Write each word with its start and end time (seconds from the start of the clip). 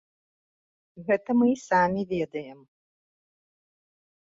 Гэта 1.09 1.29
мы 1.41 1.45
і 1.51 1.57
самі 1.67 2.01
ведаем. 2.15 2.59